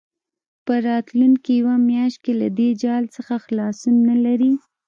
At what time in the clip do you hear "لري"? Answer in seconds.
4.25-4.51